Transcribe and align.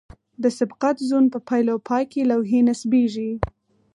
د 0.43 0.43
سبقت 0.59 0.95
زون 1.09 1.25
په 1.33 1.39
پیل 1.47 1.67
او 1.73 1.79
پای 1.89 2.03
کې 2.11 2.21
لوحې 2.29 2.59
نصبیږي 2.69 3.31